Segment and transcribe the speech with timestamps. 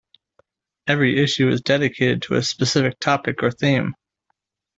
[0.87, 3.93] Every issue is dedicated to a specific topic or theme.